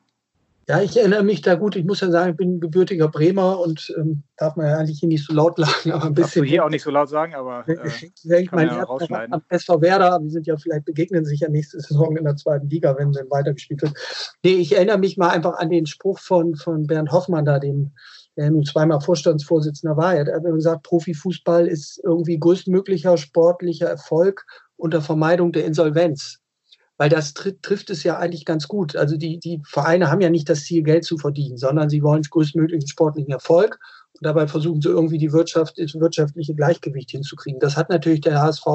Ja, 0.68 0.82
ich 0.82 0.96
erinnere 0.96 1.24
mich 1.24 1.42
da 1.42 1.56
gut. 1.56 1.76
Ich 1.76 1.84
muss 1.84 2.00
ja 2.00 2.10
sagen, 2.10 2.32
ich 2.32 2.38
bin 2.38 2.62
gebürtiger 2.62 3.10
Bremer 3.10 3.60
und 3.60 3.94
ähm, 3.98 4.24
darf 4.38 4.56
man 4.56 4.68
ja 4.68 4.78
eigentlich 4.78 5.00
hier 5.00 5.10
nicht 5.10 5.26
so 5.26 5.34
laut 5.34 5.58
lachen, 5.58 5.92
aber 5.92 6.06
ein 6.06 6.14
bisschen. 6.14 6.24
Darfst 6.24 6.36
du 6.38 6.44
hier 6.44 6.66
auch 6.66 6.70
nicht 6.70 6.84
so 6.84 6.92
laut 6.92 7.10
sagen, 7.10 7.36
aber 7.36 7.68
äh, 7.68 8.42
ich 8.42 8.52
mein 8.52 8.68
ja. 8.68 8.88
Am 8.88 9.42
SV 9.50 9.82
Werder, 9.82 10.20
wir 10.22 10.30
sind 10.30 10.48
ja 10.48 10.56
vielleicht 10.56 10.86
begegnen 10.86 11.26
sich 11.26 11.42
ja 11.42 11.50
nächste 11.50 11.82
Saison 11.82 12.16
in 12.16 12.24
der 12.24 12.38
zweiten 12.38 12.70
Liga, 12.70 12.96
wenn 12.98 13.12
dann 13.12 13.30
weitergespielt 13.30 13.82
wird. 13.82 13.94
Nee, 14.44 14.56
ich 14.56 14.76
erinnere 14.76 15.00
mich 15.00 15.18
mal 15.18 15.30
einfach 15.30 15.58
an 15.58 15.70
den 15.70 15.86
Spruch 15.86 16.20
von, 16.20 16.56
von 16.56 16.88
Bernd 16.88 17.12
Hoffmann 17.12 17.46
da, 17.46 17.60
dem 17.60 17.92
der 18.36 18.50
nun 18.50 18.66
zweimal 18.66 19.00
Vorstandsvorsitzender 19.00 19.96
war. 19.96 20.16
Er 20.16 20.34
hat 20.34 20.44
gesagt, 20.44 20.84
Profifußball 20.84 21.68
ist 21.68 22.02
irgendwie 22.04 22.40
größtmöglicher 22.40 23.18
sportlicher 23.18 23.88
Erfolg 23.88 24.46
unter 24.76 25.02
Vermeidung 25.02 25.52
der 25.52 25.66
Insolvenz 25.66 26.40
weil 27.04 27.10
das 27.10 27.34
tr 27.34 27.52
trifft 27.62 27.90
es 27.90 28.04
ja 28.04 28.18
eigentlich 28.18 28.46
ganz 28.46 28.70
gut. 28.70 28.96
Also 28.96 29.18
die, 29.18 29.38
die 29.38 29.62
Vereine 29.66 30.10
haben 30.10 30.22
ja 30.22 30.30
nicht 30.30 30.48
das 30.48 30.64
Ziel, 30.64 30.84
Geld 30.84 31.04
zu 31.04 31.18
verdienen, 31.18 31.58
sondern 31.58 31.90
sie 31.90 32.02
wollen 32.02 32.22
größtmöglichen 32.22 32.88
sportlichen 32.88 33.34
Erfolg 33.34 33.78
und 34.14 34.26
dabei 34.26 34.48
versuchen 34.48 34.80
sie 34.80 34.88
irgendwie 34.88 35.18
die 35.18 35.34
Wirtschaft, 35.34 35.78
das 35.78 35.96
wirtschaftliche 35.96 36.56
Gleichgewicht 36.56 37.12
hinzukriegen. 37.12 37.60
Das 37.60 37.76
hat 37.76 37.90
natürlich 37.90 38.22
der 38.22 38.42
HSV 38.42 38.66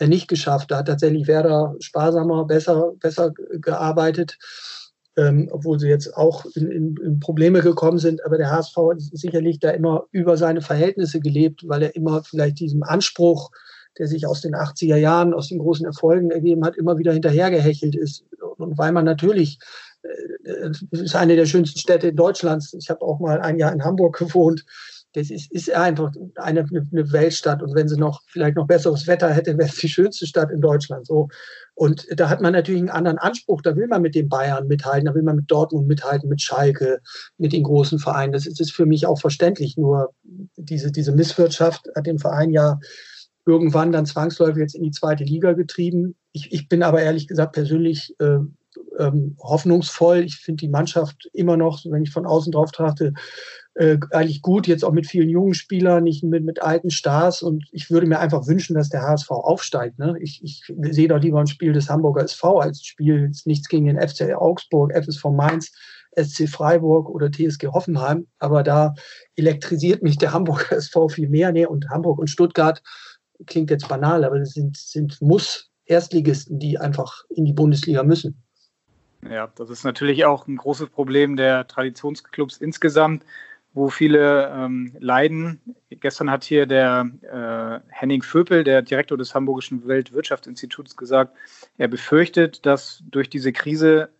äh, 0.00 0.08
nicht 0.08 0.26
geschafft. 0.26 0.72
Da 0.72 0.78
hat 0.78 0.88
tatsächlich 0.88 1.28
Werder 1.28 1.76
sparsamer, 1.78 2.46
besser, 2.46 2.94
besser 2.98 3.30
gearbeitet. 3.60 4.38
Ähm, 5.16 5.48
obwohl 5.52 5.78
sie 5.78 5.88
jetzt 5.88 6.16
auch 6.16 6.44
in, 6.56 6.68
in, 6.68 6.96
in, 6.96 7.20
Probleme 7.20 7.60
gekommen 7.60 7.98
sind. 7.98 8.24
Aber 8.24 8.38
der 8.38 8.50
HSV 8.50 8.76
hat 8.76 9.00
sicherlich 9.00 9.60
da 9.60 9.70
immer 9.70 10.06
über 10.10 10.36
seine 10.36 10.62
Verhältnisse 10.62 11.20
gelebt, 11.20 11.62
weil 11.68 11.82
er 11.84 11.94
immer 11.94 12.24
vielleicht 12.24 12.58
diesem 12.58 12.82
Anspruch 12.82 13.50
der 13.98 14.06
sich 14.06 14.26
aus 14.26 14.40
den 14.40 14.54
80er 14.54 14.96
Jahren, 14.96 15.34
aus 15.34 15.48
den 15.48 15.58
großen 15.58 15.86
Erfolgen 15.86 16.30
ergeben 16.30 16.64
hat, 16.64 16.76
immer 16.76 16.98
wieder 16.98 17.12
hinterhergehechelt 17.12 17.94
ist. 17.94 18.24
Und 18.56 18.78
weil 18.78 18.92
man 18.92 19.04
natürlich, 19.04 19.58
äh, 20.02 20.70
ist 20.90 21.16
eine 21.16 21.36
der 21.36 21.46
schönsten 21.46 21.78
Städte 21.78 22.12
Deutschlands. 22.12 22.74
Ich 22.74 22.90
habe 22.90 23.02
auch 23.02 23.20
mal 23.20 23.40
ein 23.40 23.58
Jahr 23.58 23.72
in 23.72 23.84
Hamburg 23.84 24.18
gewohnt. 24.18 24.64
Das 25.14 25.30
ist, 25.30 25.52
ist 25.52 25.70
einfach 25.70 26.10
eine, 26.36 26.60
eine 26.70 27.12
Weltstadt. 27.12 27.62
Und 27.62 27.74
wenn 27.74 27.88
sie 27.88 27.98
noch 27.98 28.22
vielleicht 28.28 28.56
noch 28.56 28.66
besseres 28.66 29.06
Wetter 29.06 29.28
hätte, 29.30 29.58
wäre 29.58 29.68
es 29.68 29.76
die 29.76 29.88
schönste 29.88 30.26
Stadt 30.26 30.50
in 30.50 30.62
Deutschland. 30.62 31.06
So. 31.06 31.28
Und 31.74 32.06
da 32.18 32.30
hat 32.30 32.40
man 32.40 32.54
natürlich 32.54 32.80
einen 32.80 32.90
anderen 32.90 33.18
Anspruch. 33.18 33.60
Da 33.60 33.76
will 33.76 33.88
man 33.88 34.00
mit 34.00 34.14
den 34.14 34.30
Bayern 34.30 34.68
mithalten, 34.68 35.06
da 35.06 35.14
will 35.14 35.22
man 35.22 35.36
mit 35.36 35.50
Dortmund 35.50 35.86
mithalten, 35.86 36.30
mit 36.30 36.40
Schalke, 36.40 37.00
mit 37.36 37.52
den 37.52 37.62
großen 37.62 37.98
Vereinen. 37.98 38.32
Das 38.32 38.46
ist, 38.46 38.58
ist 38.58 38.72
für 38.72 38.86
mich 38.86 39.06
auch 39.06 39.20
verständlich. 39.20 39.76
Nur 39.76 40.14
diese, 40.56 40.90
diese 40.90 41.12
Misswirtschaft 41.12 41.88
hat 41.94 42.06
den 42.06 42.18
Verein 42.18 42.50
ja 42.50 42.78
irgendwann 43.46 43.92
dann 43.92 44.06
zwangsläufig 44.06 44.58
jetzt 44.58 44.74
in 44.74 44.82
die 44.82 44.90
zweite 44.90 45.24
Liga 45.24 45.52
getrieben. 45.52 46.14
Ich, 46.32 46.52
ich 46.52 46.68
bin 46.68 46.82
aber 46.82 47.02
ehrlich 47.02 47.26
gesagt 47.26 47.52
persönlich 47.52 48.14
äh, 48.20 48.38
ähm, 48.98 49.36
hoffnungsvoll. 49.40 50.18
Ich 50.18 50.36
finde 50.36 50.60
die 50.60 50.68
Mannschaft 50.68 51.28
immer 51.32 51.56
noch, 51.56 51.80
wenn 51.84 52.02
ich 52.02 52.10
von 52.10 52.26
außen 52.26 52.52
drauf 52.52 52.72
trachte, 52.72 53.12
äh, 53.74 53.98
eigentlich 54.10 54.42
gut, 54.42 54.66
jetzt 54.66 54.84
auch 54.84 54.92
mit 54.92 55.06
vielen 55.06 55.30
jungen 55.30 55.54
Spielern, 55.54 56.04
nicht 56.04 56.22
mit, 56.22 56.44
mit 56.44 56.62
alten 56.62 56.90
Stars. 56.90 57.42
Und 57.42 57.64
ich 57.72 57.90
würde 57.90 58.06
mir 58.06 58.20
einfach 58.20 58.46
wünschen, 58.46 58.74
dass 58.74 58.90
der 58.90 59.02
HSV 59.02 59.30
aufsteigt. 59.30 59.98
Ne? 59.98 60.14
Ich, 60.20 60.40
ich 60.42 60.62
sehe 60.90 61.08
doch 61.08 61.20
lieber 61.20 61.40
ein 61.40 61.46
Spiel 61.46 61.72
des 61.72 61.88
Hamburger 61.88 62.22
SV 62.22 62.58
als 62.58 62.84
Spiel, 62.84 63.30
nichts 63.44 63.68
gegen 63.68 63.86
den 63.86 64.00
FC 64.00 64.34
Augsburg, 64.34 64.92
FSV 64.94 65.24
Mainz. 65.30 65.72
SC 66.14 66.46
Freiburg 66.46 67.08
oder 67.08 67.30
TSG 67.30 67.68
Hoffenheim, 67.68 68.26
aber 68.38 68.62
da 68.62 68.92
elektrisiert 69.34 70.02
mich 70.02 70.18
der 70.18 70.34
Hamburger 70.34 70.76
SV 70.76 71.08
viel 71.08 71.30
mehr. 71.30 71.52
Nee, 71.52 71.64
und 71.64 71.88
Hamburg 71.88 72.18
und 72.18 72.28
Stuttgart 72.28 72.82
klingt 73.46 73.70
jetzt 73.70 73.88
banal, 73.88 74.24
aber 74.24 74.38
das 74.38 74.52
sind, 74.52 74.76
sind 74.76 75.20
Muss-Erstligisten, 75.20 76.58
die 76.58 76.78
einfach 76.78 77.24
in 77.30 77.44
die 77.44 77.52
Bundesliga 77.52 78.02
müssen. 78.02 78.42
Ja, 79.28 79.48
das 79.54 79.70
ist 79.70 79.84
natürlich 79.84 80.24
auch 80.24 80.46
ein 80.48 80.56
großes 80.56 80.88
Problem 80.90 81.36
der 81.36 81.66
Traditionsclubs 81.66 82.56
insgesamt, 82.56 83.24
wo 83.72 83.88
viele 83.88 84.48
ähm, 84.48 84.96
leiden. 84.98 85.60
Gestern 85.90 86.30
hat 86.30 86.44
hier 86.44 86.66
der 86.66 87.08
äh, 87.22 87.88
Henning 87.88 88.22
Vöpel, 88.22 88.64
der 88.64 88.82
Direktor 88.82 89.16
des 89.16 89.34
Hamburgischen 89.34 89.86
Weltwirtschaftsinstituts, 89.86 90.96
gesagt, 90.96 91.34
er 91.78 91.88
befürchtet, 91.88 92.66
dass 92.66 93.02
durch 93.08 93.30
diese 93.30 93.52
Krise 93.52 94.10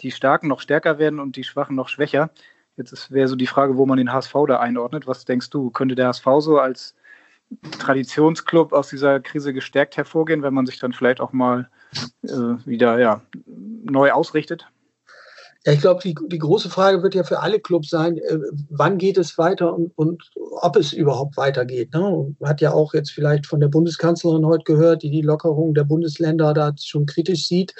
die 0.00 0.12
Starken 0.12 0.48
noch 0.48 0.60
stärker 0.60 0.98
werden 0.98 1.20
und 1.20 1.36
die 1.36 1.44
Schwachen 1.44 1.76
noch 1.76 1.88
schwächer. 1.88 2.30
Jetzt 2.76 3.10
wäre 3.10 3.28
so 3.28 3.36
die 3.36 3.46
Frage, 3.46 3.76
wo 3.76 3.84
man 3.84 3.98
den 3.98 4.12
HSV 4.12 4.34
da 4.48 4.60
einordnet. 4.60 5.06
Was 5.06 5.24
denkst 5.24 5.50
du? 5.50 5.70
Könnte 5.70 5.94
der 5.94 6.08
HSV 6.08 6.26
so 6.38 6.58
als 6.58 6.94
Traditionsclub 7.78 8.72
aus 8.72 8.88
dieser 8.88 9.20
Krise 9.20 9.52
gestärkt 9.52 9.96
hervorgehen, 9.96 10.42
wenn 10.42 10.54
man 10.54 10.66
sich 10.66 10.78
dann 10.78 10.92
vielleicht 10.92 11.20
auch 11.20 11.32
mal 11.32 11.68
äh, 12.22 12.28
wieder 12.64 12.98
ja, 12.98 13.22
neu 13.46 14.12
ausrichtet? 14.12 14.66
Ja, 15.64 15.72
ich 15.72 15.80
glaube, 15.80 16.00
die, 16.02 16.16
die 16.26 16.38
große 16.38 16.68
Frage 16.68 17.04
wird 17.04 17.14
ja 17.14 17.22
für 17.22 17.38
alle 17.38 17.60
Clubs 17.60 17.88
sein, 17.90 18.18
äh, 18.18 18.38
wann 18.70 18.98
geht 18.98 19.16
es 19.16 19.38
weiter 19.38 19.72
und, 19.72 19.92
und 19.96 20.30
ob 20.60 20.74
es 20.76 20.92
überhaupt 20.92 21.36
weitergeht. 21.36 21.94
Ne? 21.94 22.34
Man 22.40 22.50
hat 22.50 22.60
ja 22.60 22.72
auch 22.72 22.94
jetzt 22.94 23.12
vielleicht 23.12 23.46
von 23.46 23.60
der 23.60 23.68
Bundeskanzlerin 23.68 24.44
heute 24.44 24.64
gehört, 24.64 25.04
die 25.04 25.10
die 25.10 25.22
Lockerung 25.22 25.72
der 25.74 25.84
Bundesländer 25.84 26.52
da 26.52 26.72
schon 26.80 27.06
kritisch 27.06 27.46
sieht. 27.46 27.74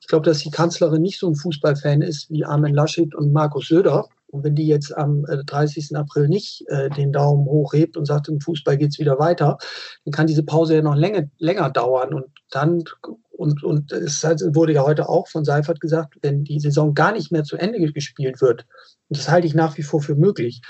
Ich 0.00 0.06
glaube, 0.06 0.24
dass 0.24 0.38
die 0.38 0.50
Kanzlerin 0.50 1.02
nicht 1.02 1.18
so 1.18 1.28
ein 1.28 1.34
Fußballfan 1.34 2.00
ist 2.00 2.30
wie 2.30 2.44
Armin 2.44 2.74
Laschet 2.74 3.14
und 3.14 3.32
Markus 3.32 3.68
Söder. 3.68 4.08
Und 4.28 4.44
wenn 4.44 4.54
die 4.54 4.66
jetzt 4.66 4.96
am 4.96 5.24
30. 5.24 5.92
Äh, 5.92 5.96
April 5.96 6.28
nicht 6.28 6.64
äh, 6.68 6.90
den 6.90 7.12
Daumen 7.12 7.46
hochhebt 7.46 7.96
und 7.96 8.06
sagt, 8.06 8.28
im 8.28 8.40
Fußball 8.40 8.76
geht 8.76 8.90
es 8.90 8.98
wieder 8.98 9.18
weiter, 9.18 9.58
dann 10.04 10.12
kann 10.12 10.26
diese 10.26 10.42
Pause 10.42 10.76
ja 10.76 10.82
noch 10.82 10.96
länger, 10.96 11.24
länger 11.38 11.70
dauern. 11.70 12.12
Und 12.12 12.26
dann, 12.50 12.84
und, 13.30 13.62
und 13.62 13.92
es 13.92 14.22
wurde 14.22 14.72
ja 14.72 14.82
heute 14.82 15.08
auch 15.08 15.28
von 15.28 15.44
Seifert 15.44 15.80
gesagt, 15.80 16.16
wenn 16.22 16.44
die 16.44 16.60
Saison 16.60 16.94
gar 16.94 17.12
nicht 17.12 17.30
mehr 17.30 17.44
zu 17.44 17.56
Ende 17.56 17.78
gespielt 17.92 18.40
wird, 18.40 18.66
und 19.08 19.18
das 19.18 19.30
halte 19.30 19.46
ich 19.46 19.54
nach 19.54 19.76
wie 19.78 19.82
vor 19.82 20.02
für 20.02 20.16
möglich, 20.16 20.60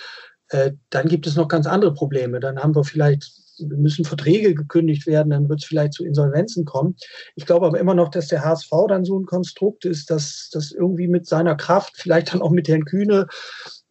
äh, 0.48 0.72
dann 0.90 1.08
gibt 1.08 1.26
es 1.26 1.36
noch 1.36 1.48
ganz 1.48 1.66
andere 1.66 1.94
Probleme. 1.94 2.40
Dann 2.40 2.58
haben 2.58 2.74
wir 2.74 2.84
vielleicht 2.84 3.45
müssen 3.58 4.04
Verträge 4.04 4.54
gekündigt 4.54 5.06
werden, 5.06 5.30
dann 5.30 5.48
wird 5.48 5.62
es 5.62 5.66
vielleicht 5.66 5.94
zu 5.94 6.04
Insolvenzen 6.04 6.64
kommen. 6.64 6.96
Ich 7.34 7.46
glaube 7.46 7.66
aber 7.66 7.78
immer 7.78 7.94
noch, 7.94 8.08
dass 8.08 8.28
der 8.28 8.44
HSV 8.44 8.70
dann 8.88 9.04
so 9.04 9.18
ein 9.18 9.26
Konstrukt 9.26 9.84
ist, 9.84 10.10
dass 10.10 10.50
das 10.52 10.72
irgendwie 10.72 11.08
mit 11.08 11.26
seiner 11.26 11.56
Kraft, 11.56 11.94
vielleicht 11.96 12.32
dann 12.32 12.42
auch 12.42 12.50
mit 12.50 12.68
Herrn 12.68 12.84
Kühne 12.84 13.26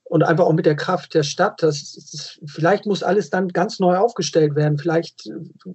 und 0.08 0.24
einfach 0.24 0.46
auch 0.46 0.54
mit 0.54 0.68
der 0.68 0.76
Kraft 0.76 1.16
der 1.16 1.24
Stadt, 1.24 1.64
das, 1.64 2.10
das, 2.12 2.40
vielleicht 2.46 2.86
muss 2.86 3.02
alles 3.02 3.32
dann 3.32 3.48
ganz 3.48 3.80
neu 3.80 3.98
aufgestellt 3.98 4.56
werden. 4.56 4.78
Vielleicht 4.78 5.28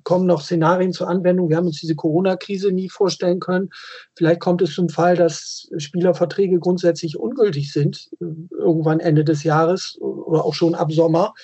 kommen 0.04 0.26
noch 0.26 0.42
Szenarien 0.42 0.92
zur 0.92 1.08
Anwendung. 1.08 1.48
Wir 1.48 1.56
haben 1.56 1.66
uns 1.66 1.80
diese 1.80 1.96
Corona-Krise 1.96 2.70
nie 2.70 2.88
vorstellen 2.88 3.40
können. 3.40 3.70
Vielleicht 4.14 4.40
kommt 4.40 4.62
es 4.62 4.72
zum 4.72 4.88
Fall, 4.88 5.16
dass 5.16 5.68
Spielerverträge 5.76 6.60
grundsätzlich 6.60 7.18
ungültig 7.18 7.72
sind, 7.72 8.08
irgendwann 8.20 9.00
Ende 9.00 9.24
des 9.24 9.42
Jahres 9.42 9.98
oder 10.00 10.44
auch 10.44 10.54
schon 10.54 10.76
ab 10.76 10.92
Sommer 10.92 11.34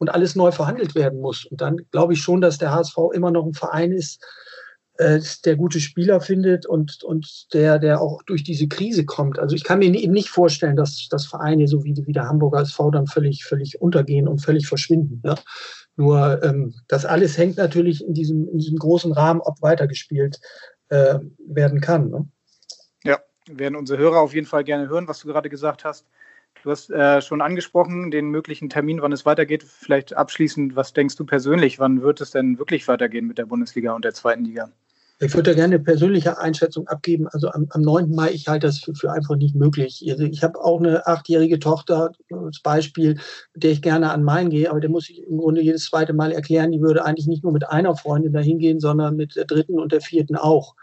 und 0.00 0.08
alles 0.08 0.34
neu 0.34 0.50
verhandelt 0.50 0.94
werden 0.94 1.20
muss. 1.20 1.44
Und 1.44 1.60
dann 1.60 1.76
glaube 1.92 2.14
ich 2.14 2.22
schon, 2.22 2.40
dass 2.40 2.58
der 2.58 2.72
HSV 2.72 2.96
immer 3.12 3.30
noch 3.30 3.44
ein 3.44 3.52
Verein 3.52 3.92
ist, 3.92 4.24
äh, 4.96 5.20
der 5.44 5.56
gute 5.56 5.78
Spieler 5.78 6.22
findet 6.22 6.64
und, 6.64 7.04
und 7.04 7.52
der, 7.52 7.78
der 7.78 8.00
auch 8.00 8.22
durch 8.22 8.42
diese 8.42 8.66
Krise 8.66 9.04
kommt. 9.04 9.38
Also 9.38 9.54
ich 9.54 9.62
kann 9.62 9.78
mir 9.78 9.94
eben 9.94 10.14
nicht 10.14 10.30
vorstellen, 10.30 10.74
dass, 10.74 11.06
dass 11.10 11.26
Vereine 11.26 11.68
so 11.68 11.84
wie, 11.84 11.94
wie 12.06 12.12
der 12.14 12.28
Hamburger 12.28 12.62
SV 12.62 12.90
dann 12.90 13.06
völlig, 13.06 13.44
völlig 13.44 13.80
untergehen 13.80 14.26
und 14.26 14.38
völlig 14.38 14.66
verschwinden. 14.66 15.20
Ne? 15.22 15.34
Nur 15.96 16.42
ähm, 16.42 16.74
das 16.88 17.04
alles 17.04 17.36
hängt 17.36 17.58
natürlich 17.58 18.02
in 18.02 18.14
diesem, 18.14 18.48
in 18.48 18.58
diesem 18.58 18.78
großen 18.78 19.12
Rahmen, 19.12 19.42
ob 19.42 19.60
weitergespielt 19.60 20.40
äh, 20.88 21.18
werden 21.46 21.82
kann. 21.82 22.08
Ne? 22.08 22.28
Ja, 23.04 23.18
werden 23.50 23.76
unsere 23.76 23.98
Hörer 23.98 24.20
auf 24.20 24.32
jeden 24.32 24.46
Fall 24.46 24.64
gerne 24.64 24.88
hören, 24.88 25.08
was 25.08 25.20
du 25.20 25.28
gerade 25.28 25.50
gesagt 25.50 25.84
hast. 25.84 26.06
Du 26.62 26.70
hast 26.70 26.90
äh, 26.90 27.22
schon 27.22 27.40
angesprochen, 27.40 28.10
den 28.10 28.26
möglichen 28.26 28.68
Termin, 28.68 29.00
wann 29.00 29.12
es 29.12 29.24
weitergeht. 29.24 29.62
Vielleicht 29.62 30.14
abschließend, 30.14 30.76
was 30.76 30.92
denkst 30.92 31.16
du 31.16 31.24
persönlich, 31.24 31.78
wann 31.78 32.02
wird 32.02 32.20
es 32.20 32.32
denn 32.32 32.58
wirklich 32.58 32.86
weitergehen 32.86 33.26
mit 33.26 33.38
der 33.38 33.46
Bundesliga 33.46 33.92
und 33.94 34.04
der 34.04 34.12
zweiten 34.12 34.44
Liga? 34.44 34.70
Ich 35.22 35.34
würde 35.34 35.50
da 35.50 35.54
gerne 35.54 35.74
eine 35.74 35.84
persönliche 35.84 36.38
Einschätzung 36.38 36.88
abgeben. 36.88 37.28
Also 37.28 37.50
am, 37.50 37.66
am 37.70 37.82
9. 37.82 38.10
Mai, 38.14 38.30
ich 38.30 38.48
halte 38.48 38.66
das 38.66 38.78
für, 38.78 38.94
für 38.94 39.12
einfach 39.12 39.36
nicht 39.36 39.54
möglich. 39.54 40.02
Also 40.10 40.24
ich 40.24 40.42
habe 40.42 40.58
auch 40.58 40.80
eine 40.80 41.06
achtjährige 41.06 41.58
Tochter 41.58 42.12
als 42.30 42.60
Beispiel, 42.62 43.18
mit 43.52 43.62
der 43.62 43.70
ich 43.70 43.82
gerne 43.82 44.12
an 44.12 44.24
Main 44.24 44.48
gehe, 44.48 44.70
aber 44.70 44.80
der 44.80 44.88
muss 44.88 45.10
ich 45.10 45.22
im 45.26 45.36
Grunde 45.36 45.60
jedes 45.60 45.84
zweite 45.84 46.14
Mal 46.14 46.32
erklären, 46.32 46.72
die 46.72 46.80
würde 46.80 47.04
eigentlich 47.04 47.26
nicht 47.26 47.42
nur 47.42 47.52
mit 47.52 47.68
einer 47.68 47.94
Freundin 47.96 48.32
dahin 48.32 48.58
gehen, 48.58 48.80
sondern 48.80 49.16
mit 49.16 49.36
der 49.36 49.44
dritten 49.44 49.78
und 49.78 49.92
der 49.92 50.00
vierten 50.00 50.36
auch. 50.36 50.74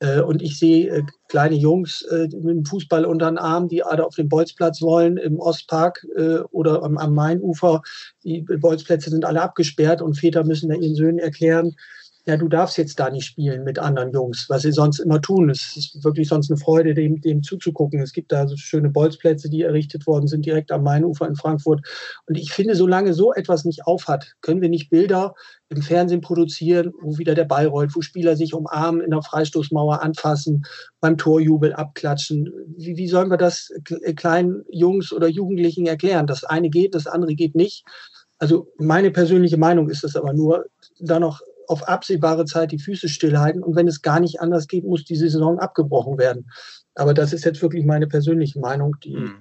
Äh, 0.00 0.20
und 0.20 0.42
ich 0.42 0.58
sehe 0.58 0.88
äh, 0.88 1.02
kleine 1.28 1.54
Jungs 1.54 2.02
äh, 2.02 2.22
mit 2.22 2.56
dem 2.56 2.64
Fußball 2.64 3.04
unter 3.04 3.30
den 3.30 3.38
Arm, 3.38 3.68
die 3.68 3.82
alle 3.82 4.04
auf 4.04 4.14
den 4.14 4.28
Bolzplatz 4.28 4.82
wollen, 4.82 5.16
im 5.16 5.38
Ostpark 5.38 6.04
oder 6.50 6.82
am, 6.82 7.14
Mainufer. 7.14 7.82
Die 8.24 8.42
Bolzplätze 8.42 9.10
sind 9.10 9.24
alle 9.24 9.42
abgesperrt 9.42 10.02
und 10.02 10.14
Väter 10.18 10.44
müssen 10.44 10.70
da 10.70 10.76
ihren 10.76 10.94
Söhnen 10.94 11.18
erklären, 11.18 11.76
ja, 12.26 12.36
du 12.36 12.48
darfst 12.48 12.76
jetzt 12.76 13.00
da 13.00 13.10
nicht 13.10 13.24
spielen 13.24 13.64
mit 13.64 13.78
anderen 13.78 14.12
Jungs, 14.12 14.46
was 14.48 14.62
sie 14.62 14.72
sonst 14.72 14.98
immer 14.98 15.20
tun. 15.20 15.48
Es 15.48 15.76
ist 15.76 16.04
wirklich 16.04 16.28
sonst 16.28 16.50
eine 16.50 16.58
Freude, 16.58 16.92
dem, 16.92 17.20
dem 17.20 17.42
zuzugucken. 17.42 18.00
Es 18.00 18.12
gibt 18.12 18.30
da 18.30 18.46
so 18.46 18.56
schöne 18.56 18.90
Bolzplätze, 18.90 19.48
die 19.48 19.62
errichtet 19.62 20.06
worden 20.06 20.26
sind, 20.26 20.44
direkt 20.44 20.70
am 20.70 20.82
Mainufer 20.82 21.26
in 21.26 21.34
Frankfurt. 21.34 21.80
Und 22.26 22.36
ich 22.36 22.52
finde, 22.52 22.74
solange 22.74 23.14
so 23.14 23.32
etwas 23.32 23.64
nicht 23.64 23.86
aufhat, 23.86 24.34
können 24.42 24.60
wir 24.60 24.68
nicht 24.68 24.90
Bilder 24.90 25.34
im 25.70 25.82
Fernsehen 25.82 26.20
produzieren, 26.20 26.92
wo 27.00 27.16
wieder 27.16 27.34
der 27.34 27.44
Ball 27.44 27.66
rollt, 27.66 27.96
wo 27.96 28.02
Spieler 28.02 28.36
sich 28.36 28.52
umarmen, 28.52 29.00
in 29.00 29.10
der 29.12 29.22
Freistoßmauer 29.22 30.02
anfassen, 30.02 30.64
beim 31.00 31.16
Torjubel 31.16 31.72
abklatschen. 31.72 32.52
Wie, 32.76 32.96
wie 32.96 33.08
sollen 33.08 33.30
wir 33.30 33.38
das 33.38 33.72
kleinen 34.16 34.64
Jungs 34.70 35.12
oder 35.12 35.28
Jugendlichen 35.28 35.86
erklären? 35.86 36.26
Das 36.26 36.44
eine 36.44 36.68
geht, 36.68 36.94
das 36.94 37.06
andere 37.06 37.34
geht 37.34 37.54
nicht. 37.54 37.84
Also 38.38 38.68
meine 38.78 39.10
persönliche 39.10 39.58
Meinung 39.58 39.88
ist 39.90 40.02
es 40.02 40.16
aber 40.16 40.32
nur, 40.32 40.66
da 40.98 41.20
noch 41.20 41.40
auf 41.70 41.86
absehbare 41.86 42.46
Zeit 42.46 42.72
die 42.72 42.80
Füße 42.80 43.08
stillhalten. 43.08 43.62
Und 43.62 43.76
wenn 43.76 43.86
es 43.86 44.02
gar 44.02 44.18
nicht 44.18 44.40
anders 44.40 44.66
geht, 44.66 44.84
muss 44.84 45.04
die 45.04 45.14
Saison 45.14 45.60
abgebrochen 45.60 46.18
werden. 46.18 46.50
Aber 46.96 47.14
das 47.14 47.32
ist 47.32 47.44
jetzt 47.44 47.62
wirklich 47.62 47.84
meine 47.86 48.08
persönliche 48.08 48.58
Meinung, 48.58 48.96
die, 49.04 49.16
mhm. 49.16 49.36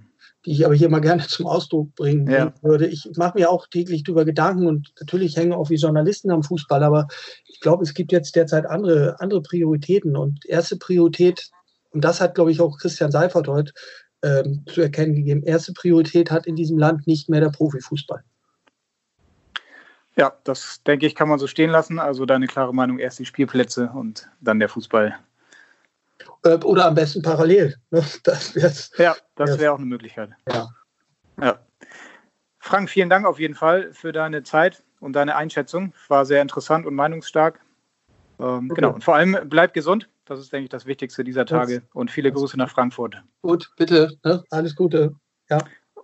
die 0.45 0.51
ich 0.51 0.65
aber 0.65 0.75
hier 0.75 0.89
mal 0.89 1.01
gerne 1.01 1.23
zum 1.27 1.47
Ausdruck 1.47 1.95
bringen 1.95 2.29
ja. 2.29 2.53
würde. 2.61 2.85
Ich 2.85 3.09
mache 3.17 3.39
mir 3.39 3.49
auch 3.49 3.65
täglich 3.65 4.03
darüber 4.03 4.25
Gedanken 4.25 4.67
und 4.67 4.93
natürlich 4.99 5.35
hängen 5.37 5.53
auch 5.53 5.71
wie 5.71 5.75
Journalisten 5.75 6.29
am 6.29 6.43
Fußball, 6.43 6.83
aber 6.83 7.07
ich 7.45 7.59
glaube, 7.61 7.83
es 7.83 7.95
gibt 7.95 8.11
jetzt 8.11 8.35
derzeit 8.35 8.67
andere, 8.67 9.19
andere 9.19 9.41
Prioritäten. 9.41 10.15
Und 10.15 10.45
erste 10.45 10.77
Priorität, 10.77 11.49
und 11.89 12.03
das 12.03 12.21
hat, 12.21 12.35
glaube 12.35 12.51
ich, 12.51 12.61
auch 12.61 12.77
Christian 12.77 13.11
Seifert 13.11 13.47
heute 13.47 13.73
ähm, 14.21 14.65
zu 14.67 14.81
erkennen 14.81 15.15
gegeben, 15.15 15.41
erste 15.41 15.73
Priorität 15.73 16.29
hat 16.29 16.45
in 16.45 16.55
diesem 16.55 16.77
Land 16.77 17.07
nicht 17.07 17.27
mehr 17.27 17.41
der 17.41 17.49
Profifußball. 17.49 18.23
Ja, 20.19 20.33
das 20.43 20.83
denke 20.83 21.05
ich, 21.05 21.15
kann 21.15 21.29
man 21.29 21.39
so 21.39 21.47
stehen 21.47 21.69
lassen. 21.69 21.97
Also 21.97 22.25
deine 22.25 22.47
klare 22.47 22.73
Meinung, 22.73 22.99
erst 22.99 23.19
die 23.19 23.25
Spielplätze 23.25 23.89
und 23.93 24.29
dann 24.41 24.59
der 24.59 24.67
Fußball. 24.67 25.17
Äh, 26.43 26.55
oder 26.57 26.87
am 26.87 26.95
besten 26.95 27.21
parallel. 27.21 27.77
Ne? 27.89 28.03
Das 28.23 28.53
ja, 28.97 29.15
das 29.35 29.57
wäre 29.57 29.71
auch 29.71 29.77
eine 29.77 29.85
Möglichkeit. 29.85 30.31
Ja. 30.51 30.67
ja. 31.41 31.59
Frank, 32.59 32.89
vielen 32.89 33.09
Dank 33.09 33.25
auf 33.25 33.39
jeden 33.39 33.55
Fall 33.55 33.93
für 33.93 34.11
deine 34.11 34.43
Zeit 34.43 34.83
und 34.99 35.13
deine 35.13 35.37
Einschätzung. 35.37 35.93
War 36.09 36.25
sehr 36.25 36.41
interessant 36.41 36.85
und 36.85 36.95
meinungsstark. 36.95 37.61
Ähm, 38.39 38.65
okay. 38.69 38.81
Genau. 38.81 38.95
Und 38.95 39.05
vor 39.05 39.15
allem 39.15 39.37
bleib 39.45 39.73
gesund. 39.73 40.09
Das 40.25 40.37
ist, 40.37 40.51
denke 40.51 40.65
ich, 40.65 40.69
das 40.69 40.85
Wichtigste 40.85 41.23
dieser 41.23 41.45
Tage. 41.45 41.81
Und 41.93 42.11
viele 42.11 42.31
Grüße 42.33 42.57
nach 42.57 42.69
Frankfurt. 42.69 43.23
Gut, 43.41 43.71
bitte. 43.77 44.19
Ne? 44.25 44.43
Alles 44.49 44.75
Gute. 44.75 45.15
Ja. 45.49 45.59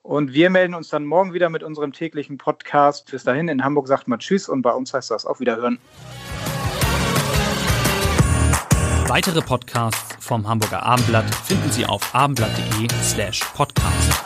Und 0.06 0.34
wir 0.34 0.52
melden 0.52 0.76
uns 0.76 0.90
dann 0.90 1.04
morgen 1.04 1.34
wieder 1.34 1.50
mit 1.50 1.64
unserem 1.64 1.92
täglichen 1.92 2.38
Podcast. 2.38 3.10
Bis 3.10 3.24
dahin, 3.24 3.48
in 3.48 3.64
Hamburg 3.64 3.88
sagt 3.88 4.08
man 4.08 4.20
Tschüss 4.20 4.48
und 4.48 4.62
bei 4.62 4.70
uns 4.70 4.94
heißt 4.94 5.10
das 5.10 5.26
auf 5.26 5.40
Wiederhören. 5.40 5.80
Weitere 9.08 9.42
Podcasts 9.42 10.16
vom 10.24 10.48
Hamburger 10.48 10.84
Abendblatt 10.84 11.34
finden 11.34 11.72
Sie 11.72 11.88
auf 11.88 12.14
abendblatt.de 12.14 12.88
slash 13.02 13.40
podcast. 13.56 14.25